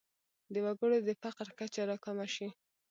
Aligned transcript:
د 0.53 0.55
وګړو 0.65 0.97
د 1.07 1.09
فقر 1.23 1.47
کچه 1.59 1.81
راکمه 1.89 2.27
شي. 2.35 2.47